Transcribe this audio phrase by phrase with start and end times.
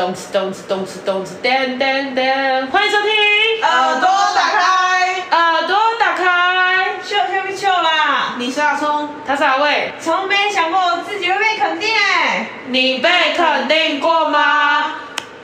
[0.00, 8.34] 咚哧咚哧咚哧咚哧噔噔噔，欢迎收听耳朵打开，耳朵打开，秀秀秀啦！
[8.38, 12.46] 你是阿聪，他是阿卫，从没想过自己会被肯定哎。
[12.68, 14.94] 你被肯定过吗？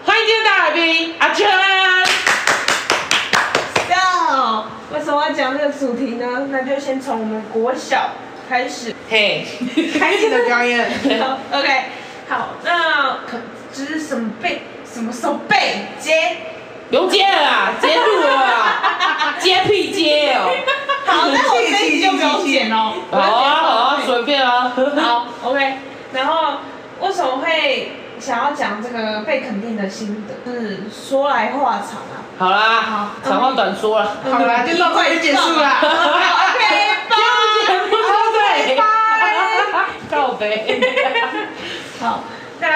[0.06, 1.46] 欢迎今天的来宾阿娟。
[3.90, 6.46] So，为什么要讲这个主题呢？
[6.50, 8.08] 那就先从我们国小
[8.48, 9.46] 开始，嘿，
[9.98, 10.90] 开始的表演。
[11.20, 11.82] 好，OK，
[12.30, 13.36] 好，那可
[13.76, 16.36] 就是什么背，什么时候背接？
[16.88, 20.48] 不用接了啦，接住了啦， 接屁接哦。
[21.04, 22.94] 好，那我这一集就不用剪哦。
[23.10, 24.72] 好啊好啊，随便啊。
[24.96, 25.74] 好，OK。
[26.12, 26.58] 然后
[27.00, 30.50] 为什么会想要讲这个被肯定的心得？
[30.50, 32.24] 是说来话长啊。
[32.38, 34.16] 好啦，好长话短说了。
[34.30, 35.80] 好啦， 就到这里结束啦。
[37.90, 38.84] 目收尾拜。
[40.08, 40.80] 告白。
[42.00, 42.20] 好，
[42.60, 42.68] 那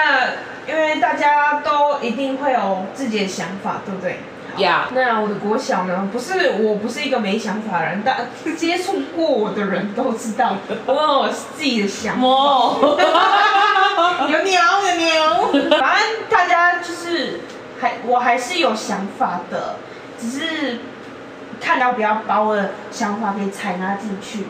[0.67, 4.19] 因为大家都一定会有自己的想法，对不对？
[4.53, 12.19] 好呀那我的国小呢，不是我不是一个没想法的人，但 接触过我的人都知道， 我有我自己的想法。
[12.21, 12.97] 摸。
[14.29, 17.39] 有牛有牛，反正大家就是
[17.79, 19.75] 还我还是有想法的，
[20.19, 20.79] 只是
[21.61, 24.45] 看到不要把我的想法给采纳进去。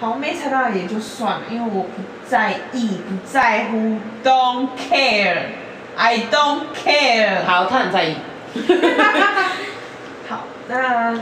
[0.00, 7.44] 好，没猜到也就算了，因为我不在意，不在乎，don't care，I don't care。
[7.44, 8.16] 好，他很在意。
[10.28, 11.20] 好，那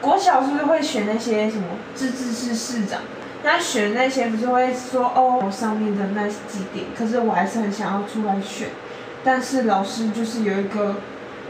[0.00, 3.00] 国小是不是会选那些什么自治市市长？
[3.42, 8.68] 那选那些不是会说哦上面的那几点，可是我还是很想要出来选。
[9.22, 10.96] 但是老师就是有一个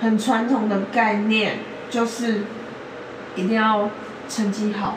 [0.01, 2.43] 很传统的概念，就是
[3.37, 3.89] 一定要
[4.29, 4.97] 成绩好，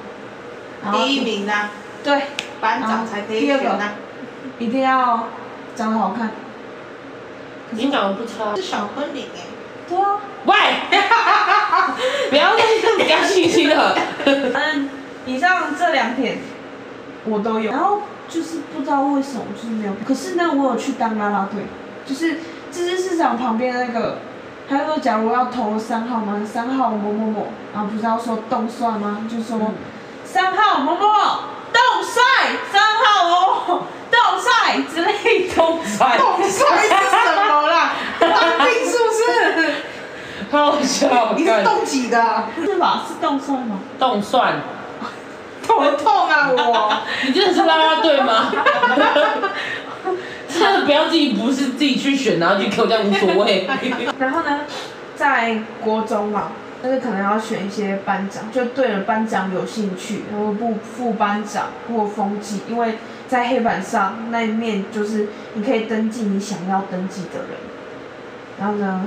[0.92, 1.70] 第一名呐、
[2.04, 2.22] 对，
[2.62, 3.90] 班长才可以第二个选呐、
[4.60, 5.28] 一定要
[5.76, 6.32] 长得好看。
[7.72, 8.62] 你长得不差是。
[8.62, 9.42] 小昆凌哎，
[9.90, 10.56] 对啊，喂，
[12.30, 12.64] 不要再
[12.98, 13.98] 比较信息了。
[14.26, 14.90] 嗯，
[15.26, 16.38] 以上这两点
[17.26, 19.94] 我都有，然后就是不知道为什么就是没有。
[20.08, 21.64] 可是呢，我有去当啦啦队，
[22.06, 22.40] 就是
[22.72, 24.20] 自治市场旁边那个，
[24.70, 29.28] 他说假如要投三号嘛，三号某某某，然后不是要说动算吗？
[29.30, 29.60] 就说
[30.32, 31.14] 三号某某某
[31.74, 32.22] 动帅，
[32.72, 35.56] 三号某某某动帅之类的。
[35.56, 36.50] 动帅，动帅
[36.82, 37.94] 是什么啦？
[38.20, 38.30] 当
[38.66, 39.74] 兵是不是？
[40.52, 41.34] 好笑。
[41.36, 42.44] 你是动几的？
[42.64, 43.04] 是吧？
[43.08, 43.80] 是动帅吗？
[43.98, 44.62] 动算，
[45.66, 46.94] 头痛啊我！
[47.26, 48.52] 你真的是啦啦队吗？
[50.48, 53.68] 真的不要自己不是自己去选，然后就给我这样无所谓。
[54.20, 54.62] 然后呢，
[55.16, 56.52] 在国中嘛，
[56.82, 62.96] 但是可能要选一些班长，就对了班长有兴趣，然后不副班长或风纪，因为
[63.28, 67.58] 在黑板上那一面就是你可以登记你想要登记的人。
[68.60, 69.06] 然后呢，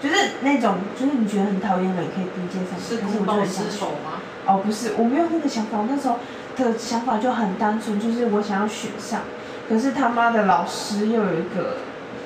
[0.00, 3.80] 就是那种就是你觉得很讨厌的人可以递介上去，是可是我就公报私很想选。
[3.80, 4.20] 仇吗？
[4.46, 6.18] 哦，不是，我没有那个想法，我那时候
[6.56, 9.20] 的想法就很单纯，就是我想要选上，
[9.68, 11.76] 可是他妈的老师又有一个，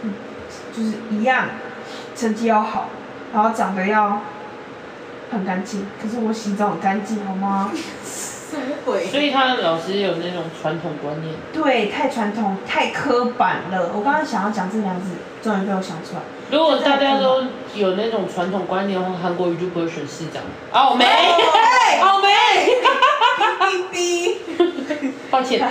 [0.03, 0.13] 嗯
[0.77, 1.47] 就是一样，
[2.15, 2.89] 成绩要好，
[3.33, 4.21] 然后长得要
[5.33, 7.71] 很干净，可是我洗澡很干净，好吗？
[8.05, 9.07] 什么鬼？
[9.07, 13.91] 所以他的老师有那种传统观念，对，太传统，太刻板了。
[13.95, 16.21] 我刚刚想要讲这两个字，终于被我想出来。
[16.51, 17.45] 如果大家都
[17.75, 20.43] 有那种传统观念的话，韩国瑜就不会选市长。
[20.71, 22.29] 哦，没，哎哦没，
[23.91, 24.37] 哔
[24.99, 25.67] 哔，抱歉，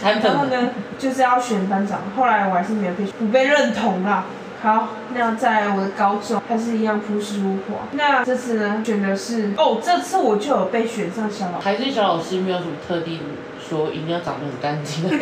[0.00, 0.30] 韩粉。
[0.30, 0.70] 然后呢，
[1.00, 4.24] 就是要选班长，后来我还是没有被不被认同啦。
[4.62, 7.78] 好，那在我的高中还是一样朴实无华。
[7.92, 11.64] 那这次呢，选的是哦，这次我就有被选上小老师。
[11.64, 13.20] 还是小老师没有什么特地
[13.70, 15.14] 说一定要长得很干净，不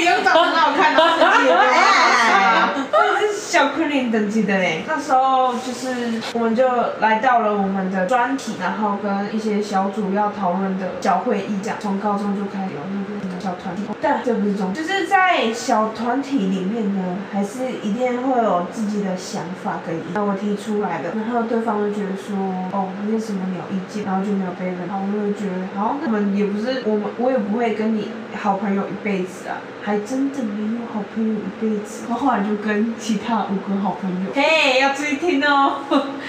[0.00, 4.84] 用长得很好看，然后成绩也不会啊好，这是小昆凌等级的嘞。
[4.86, 6.68] 那时候就是我们就
[7.00, 13.82] 来到了我们的专题，然后跟一些小组要讨论的小会议，这样从高中就开始有那个小团体。
[14.02, 20.08] 但这不是重点，就是在小团体里面呢，还是一定会有自己的想法跟意见。
[20.12, 22.36] 那我提出来的，然后对方就觉得说，
[22.72, 24.76] 哦，没什么鸟意见，然后就没有被认。
[24.86, 28.08] 然后我就觉得，好，那我们也不是我们，我也不会跟你
[28.40, 32.04] 好朋友一辈子啊，还真的没有好朋友一辈子。
[32.08, 35.78] 我后来就跟其他五个好朋友，嘿，要注意听哦。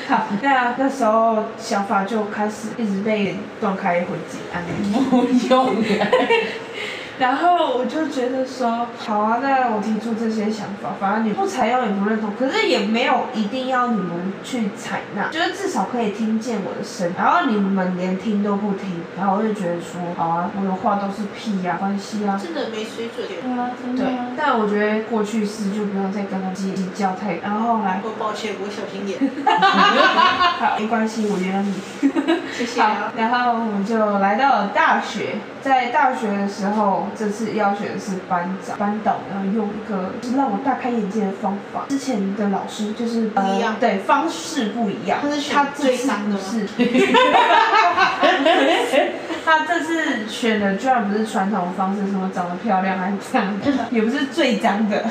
[0.08, 4.94] 好，那那时候想法就开始一直被断开回解， 安利。
[5.10, 5.76] 不用。
[7.20, 17.14] 然后我就觉得说，好啊，那我提出这些想法，反正你不采用也不认同，可是也没有一定要你们去采纳，就是至少可以听见我的声音。
[17.18, 22.40] 然后你们连听都不听，然后我就觉得说，好啊，我的话都是屁呀、关系啊。
[22.42, 23.28] 真的没水准。
[23.28, 27.38] 对啊，真对的啊。，但我觉得过去式就不用再跟他计计较太。
[27.38, 29.20] 然后后来，我抱歉，我小心点，
[30.60, 31.74] 好，没关系，我原谅你。
[32.54, 32.82] 谢谢。
[33.16, 41.86] 然后我们就来到了大学，在大学的时候，这次要选的是班长，班导呢用一个就是让我大开眼界的方法。
[41.90, 45.20] 之前的老师就是不一样呃，对，方式不一样。
[45.22, 46.66] 他是选他这次最脏的是，
[49.46, 55.06] 他这次选的居然不是传统方式，什么长得漂亮还是这样的，也不是最脏的。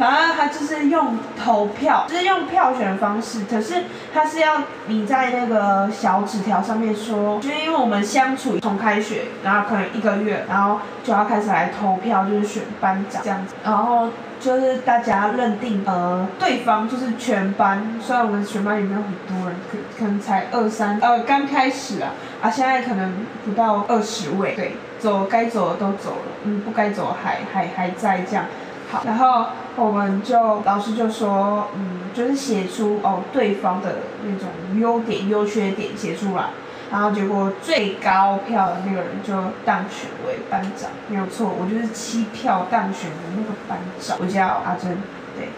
[0.00, 14.08] 然后他就是用投票，就是用票选的方式，可是他是要你在那个小纸条上面说，就是因为我们相处从开学，然后可能一个月，然后就要开始来投票，就是选班长这样子，然后。
[14.40, 28.46] 就是大家认定，呃，对方就是全班，虽然我们全班也没有很多人，可可能才二三，呃，刚开始啊，啊，现在可能不到二十位，对，走该走的都走了，嗯，不该走还还还在这样。
[28.90, 29.46] 好，然后
[29.76, 34.48] 我们就老师就说，嗯，就是写出哦对方的那种
[34.80, 36.50] 优点、优缺点写出来，
[36.90, 39.32] 然后结果最高票的那个人就
[39.64, 44.98] 当选为班长，没有错，我就是七票当选的那个班长，我叫阿珍，
[45.36, 45.48] 对，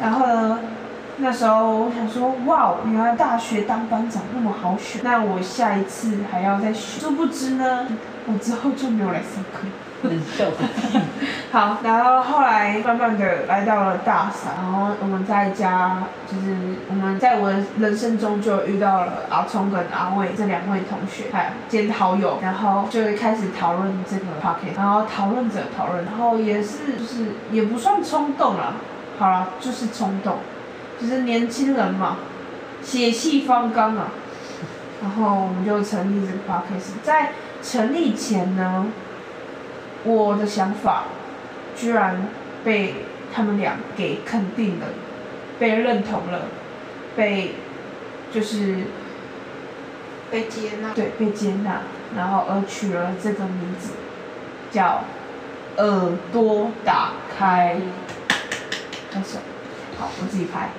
[0.00, 0.58] 然后呢，
[1.20, 7.88] 那时候我想说，哇，原来大学当班长那么好选，那我下一次还要再选，殊不知呢，
[8.26, 9.66] 我之后就没有来上课。
[11.50, 16.54] 好，然后后来慢慢的来到了大三，然后我们在家，就是
[16.88, 28.74] 我们在我的人生中就遇到了阿聪跟阿伟这两位同学，还有兼好友，然后就会开始讨论这个 p o c k e t 然后讨论着讨论，然后也是就是也不算冲动啦，
[29.18, 30.36] 好了，就是冲动，
[31.00, 32.18] 就是年轻人嘛，
[32.82, 34.08] 血气方刚啊，
[35.00, 38.86] 然后我们就成立这个 podcast 在成立前呢。
[40.04, 41.04] 我的想法
[41.76, 42.28] 居然
[42.64, 42.94] 被
[43.34, 44.86] 他们俩给肯定了，
[45.58, 46.42] 被认同了，
[47.16, 47.56] 被
[48.32, 48.76] 就是
[50.30, 50.94] 被接纳。
[50.94, 51.80] 对被接纳，
[52.16, 53.90] 然后而取了这个名字，
[54.70, 55.02] 叫
[55.76, 57.76] 耳朵打开。
[59.10, 59.38] 拍手，
[59.98, 60.70] 好，我自己拍。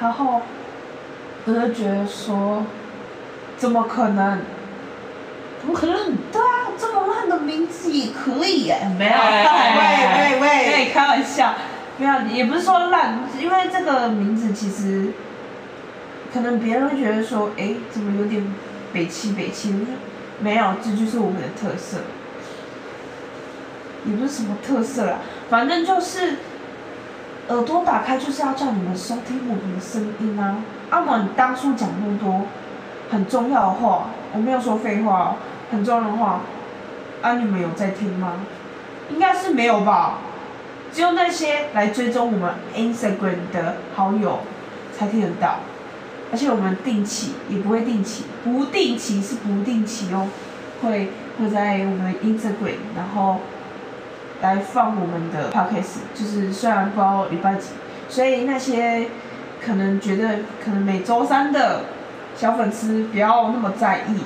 [0.00, 0.42] 然后
[1.44, 2.64] 我就觉得说，
[3.56, 4.40] 怎么可能？
[5.60, 6.16] 怎么可能？
[6.30, 8.88] 对啊，这么烂的名字也可以耶！
[8.98, 11.54] 没有，喂喂喂对，开玩笑，
[11.98, 15.12] 没有，也不是说烂，因为这个名字其实
[16.32, 18.46] 可能别人会觉得说，哎，怎么有点
[18.92, 19.78] 北气北气的？
[20.38, 21.98] 没有，这就是我们的特色，
[24.04, 26.36] 也不是什么特色啦，反正就是
[27.48, 30.56] 耳朵打开就是要叫你们收听我们的声音啊！
[30.90, 32.46] 啊，我们当初讲那么多
[33.10, 35.36] 很重要的话，我没有说废话。
[35.68, 36.42] 很重要的话，
[37.22, 38.34] 啊，你们有在听吗？
[39.10, 40.18] 应该是没有吧，
[40.92, 44.38] 只有那些来追踪我们 Instagram 的好友
[44.96, 45.56] 才听得到，
[46.30, 50.28] 而且我们定期也不会定期，不定期是不定期哦，
[50.82, 51.10] 会
[51.40, 53.40] 会在我们 Instagram，然后
[54.42, 57.68] 来放我们的 podcast，就是虽然不知道礼拜几，
[58.08, 59.08] 所以那些
[59.64, 61.86] 可能觉得可能每周三的
[62.36, 64.20] 小粉丝不要那么在意，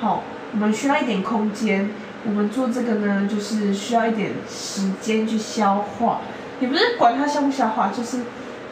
[0.00, 0.22] 好。
[0.50, 1.90] 我们需要一点空间，
[2.24, 6.20] 我们做这个呢，就是需要一点时间去消化。
[6.58, 8.20] 也不是管它消不消化，就是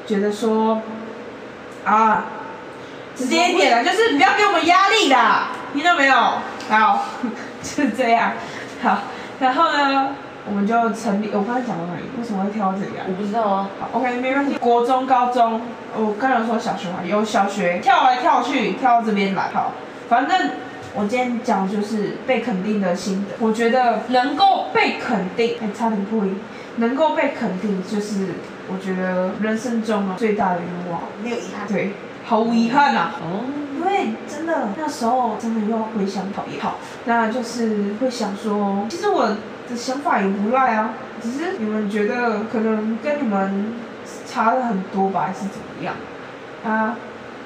[0.06, 0.80] 觉得说，
[1.84, 2.24] 啊，
[3.14, 6.14] 直接一点啦，就是不要给我们压力啦，听到没有？
[6.70, 7.05] 好，
[7.62, 8.32] 就是这样。
[8.82, 9.00] 好，
[9.38, 10.16] 然后呢，
[10.48, 11.31] 我们就成立。
[11.32, 12.03] 我刚才讲到哪里？
[12.19, 13.05] 为什么会跳到这里啊？
[13.08, 13.69] 我不知道啊。
[13.81, 14.56] 好，OK，没关系。
[14.58, 15.60] 国中、高中，
[15.96, 19.50] 我刚才有说小学嘛，有小学跳来跳去，跳到这边来。
[19.53, 19.72] 好，
[20.08, 20.50] 反正。
[20.98, 26.41] 我今天讲就是被肯定的心得，我觉得能够被肯定，哎，差点破音，
[26.76, 28.29] 能够被肯定就是
[28.72, 31.69] 我觉得人生中啊最大的愿望，没有遗憾。
[31.69, 31.93] 对，
[32.24, 33.12] 毫无遗憾啊。
[33.20, 33.44] 哦。
[33.76, 39.36] 因为真的那时候真的又回想讨厌，好，那就是会想说，其实我
[39.69, 43.75] 的想法也不赖啊，只是你们觉得可能跟你们
[44.27, 45.94] 差的很多吧，还是怎么样？
[46.65, 46.96] 啊，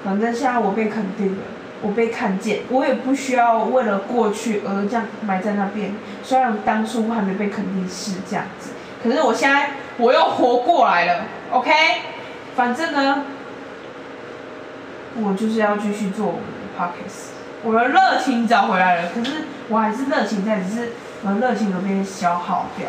[0.04, 1.42] 反正现在我被肯定了。
[1.82, 5.94] 我被看见，我也不需要为了过去而这样埋在那边。
[6.22, 8.72] 虽然当初还没被肯定是这样子，
[9.02, 11.70] 可是我现在我又活过来了，OK？
[12.54, 13.24] 反正呢，
[15.22, 17.30] 我就是要继续做我们的 Podcast，
[17.62, 19.08] 我的热情找回来了。
[19.14, 20.88] 可是我还是热情在，只是
[21.22, 22.88] 我的热情都被消耗掉。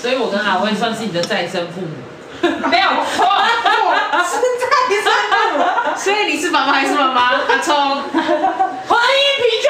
[0.00, 1.88] 所以我跟阿威算是你的再生父母。
[2.68, 4.66] 没有错，我是再
[5.02, 5.64] 生父母，
[5.96, 7.32] 所以你是爸爸还是妈妈？
[7.32, 7.74] 阿聪，
[8.12, 9.68] 欢迎皮川。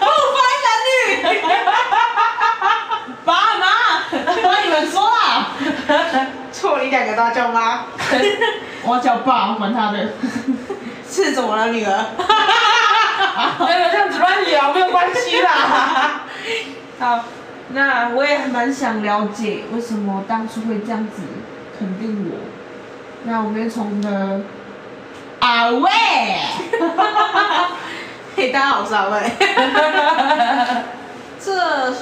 [0.00, 0.90] 不分男女。
[3.24, 3.64] 爸妈，
[4.42, 5.52] 帮你们说啊。
[6.50, 7.84] 错，你两个都要叫妈，
[8.82, 10.08] 我要叫爸，管他的。
[11.08, 12.04] 是怎么了，女儿？
[13.60, 16.22] 没有这样子乱聊没有关系啦。
[16.98, 17.24] 好，
[17.70, 21.22] 那我也蛮想了解为什么当初会这样子
[21.78, 22.38] 肯定我。
[23.24, 24.40] 那我们从的
[25.40, 25.90] 阿伟，
[28.36, 29.32] 嘿，大家好，我是阿卫。
[31.38, 31.94] 这，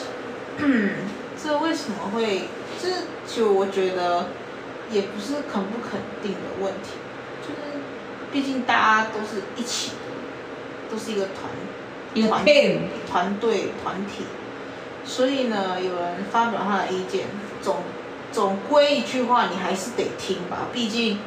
[0.58, 0.90] 嗯，
[1.42, 2.48] 这为什么会？
[2.80, 2.88] 这
[3.26, 4.26] 就我觉得
[4.90, 6.90] 也不是肯不肯定的问题，
[7.42, 7.80] 就是
[8.30, 9.92] 毕竟大家都是一起
[10.94, 11.50] 的，都是一个团，
[12.14, 12.78] 一个团 team
[13.10, 14.24] 团队团体，
[15.04, 17.26] 所以呢，有人发表他的意见，
[17.60, 17.78] 总
[18.30, 21.18] 总归一句话，你还是得听吧，毕竟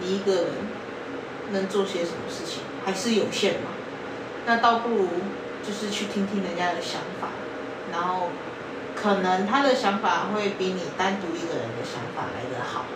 [0.00, 0.44] 你一个人
[1.52, 3.70] 能做些什么事情还是有限嘛。
[4.46, 5.08] 那倒不如
[5.62, 7.28] 就是去听听人家的想法，
[7.92, 8.30] 然后
[8.94, 12.86] 可能他的想法会比你单独一个人的想法来得好。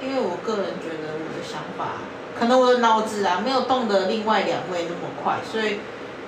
[0.00, 2.02] 因为我个人觉得我的想法，
[2.38, 5.78] 可能我的脑子啊没有动的另外两位那么快，所以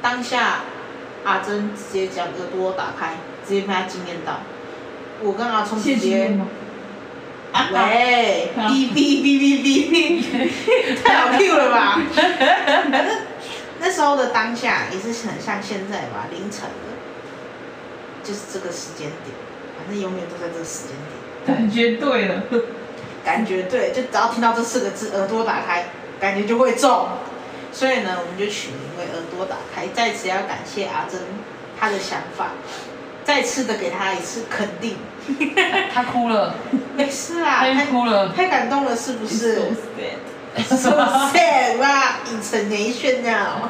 [0.01, 0.61] 当下
[1.25, 4.41] 阿珍直接将耳朵打开，直接被他惊艳到。
[5.23, 6.47] 我跟阿聪直接吗？
[7.73, 12.03] 喂，好哔哔哔哔哔， 太好 Q 了吧？
[12.91, 13.17] 反正
[13.79, 16.93] 那时候的当下也是很像现在吧，凌晨了，
[18.25, 19.35] 就是这个时间点，
[19.79, 20.97] 反正永远都在这个时间
[21.47, 22.43] 点，感觉对了。
[23.25, 25.87] 感觉对，就只要听到这四个字，耳朵打开，
[26.21, 27.09] 感觉就会中。
[27.73, 29.89] 所以呢，我们就取名为耳朵打开。
[29.95, 31.21] 在此要感谢阿珍
[31.81, 32.49] 她的想法，
[33.25, 34.97] 再次的给她一次肯定。
[35.95, 36.55] 他哭了，
[36.95, 38.29] 没事啊，他太哭了。
[38.29, 39.73] 太感动了，是不是
[40.69, 40.77] ？So sad.
[40.77, 40.91] so
[41.33, 43.69] sad 哇，international。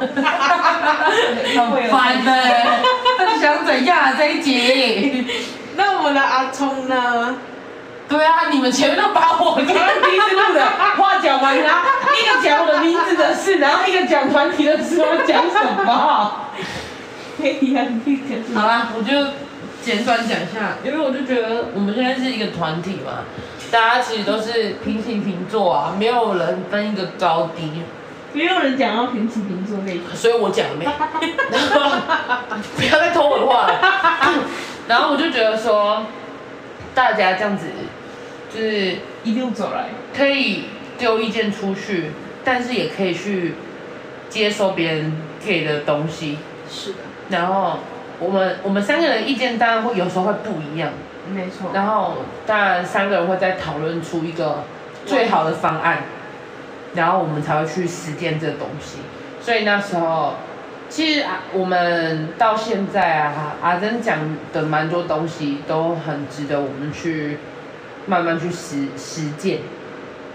[1.55, 2.31] 很烦的，
[3.17, 5.25] 到底想怎样啊这一集？
[5.77, 7.37] 那我们的阿聪呢？
[8.15, 10.65] 对啊，你们前面都把我刚刚第一次录的
[10.97, 11.63] 话讲完了，
[12.15, 15.93] 一个讲我的名字的事，然后一个讲团体的事，我讲什么？
[18.55, 19.33] 好啦，我就
[19.83, 23.25] 简短讲一下，因为我就觉得我们现在是一个团体嘛，
[23.73, 27.83] 大家其实都是平起平坐啊，没有人分一个高低，
[28.33, 30.85] 没有人讲到平起平坐那一所以我讲了没？
[30.85, 31.91] 然 后
[32.77, 33.75] 不要再偷我的话了。
[34.87, 36.05] 然后我就觉得说，
[36.95, 37.67] 大家这样子
[38.55, 42.11] 就是一路走来，可以丢意见出去，
[42.45, 43.55] 但是也可以去
[44.29, 45.13] 接收别人
[45.45, 46.39] 给的东西。
[46.71, 46.99] 是的，
[47.31, 47.81] 然后
[48.21, 50.93] 我们我们三个人意见当然会有时候会不一样，
[51.35, 51.71] 没错。
[51.75, 54.63] 然后当然三个人会再讨论出一个
[55.05, 56.05] 最好的方案，
[56.95, 58.99] 然后我们才会去实践这个东西。
[59.41, 60.35] 所以那时候，
[60.89, 64.19] 其实啊，我们到现在啊，阿珍讲
[64.53, 67.39] 的蛮多东西都很值得我们去
[68.07, 69.61] 慢慢去实实践。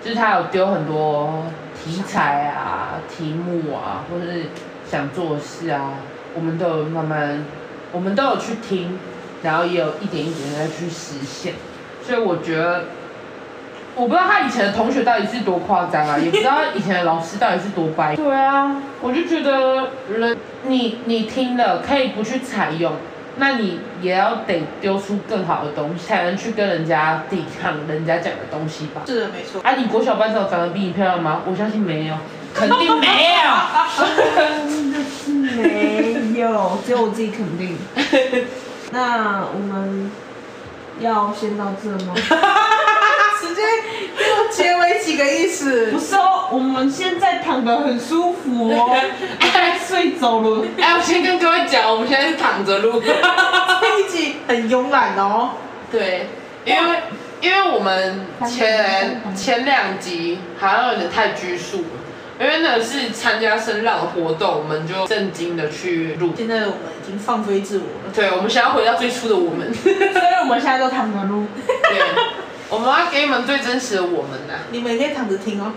[0.01, 1.43] 就是他有丢很多
[1.75, 4.45] 题材啊、题目啊，或者是
[4.89, 5.95] 想做的事啊，
[6.33, 7.43] 我们都有慢慢，
[7.91, 8.97] 我们都有去听，
[9.43, 11.55] 然后也有一点一点的去实现。
[12.01, 12.85] 所以我觉得，
[13.95, 18.15] 我不知道他以前的同学到底是多夸张啊，也不知道以前的老师到底是多掰。
[18.15, 22.93] 对啊，我就觉得人，你你听了可以不去采用，
[23.39, 29.01] 那你也要得丢出更好的东西，才能去跟人家抵抗人家讲的东西吧。
[29.07, 29.61] 是的，没错。
[29.63, 31.41] 啊，你国小班长长得比你漂亮吗？
[31.49, 32.15] 我相信没有，
[32.53, 33.39] 肯定没有。
[34.67, 37.77] 真的是没有，只有我自己肯定。
[38.91, 40.11] 那我们
[40.99, 42.13] 要先到这吗？
[44.51, 45.99] 结尾几个意思不？
[45.99, 48.95] 是哦，我们现在躺得很舒服哦，
[49.39, 50.65] 哎睡走了。
[50.79, 53.01] 哎，我先跟各位讲，我们现在是躺着录。
[53.01, 55.51] 这一集很慵懒哦。
[55.91, 56.27] 对，
[56.65, 56.99] 因为
[57.41, 66.33] 因为我们前前两集好像有点太拘束了，因为那是参加声浪的活动，我们就正经的去录。
[66.35, 68.13] 现在我们已经放飞自我了。
[68.13, 69.73] 对，我们想要回到最初的我们。
[69.73, 71.45] 所以我们现在都躺着录。
[71.65, 71.99] 对，
[72.71, 75.71] 我们要给你们最真实的我们呢，你们也可以躺着听哦。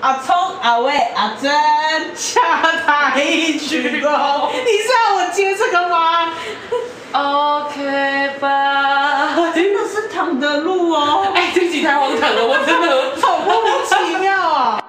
[0.00, 1.50] 阿聪、阿伟、阿珍，
[2.14, 2.40] 下
[2.84, 4.50] 台一鞠躬。
[4.52, 6.34] 你是要我接这个吗
[7.12, 9.34] ？OK 吧。
[9.54, 11.32] 真的是躺的路哦。
[11.34, 13.16] 哎，对不起，太荒唐了，我真的……
[13.26, 14.83] 好莫名其妙啊。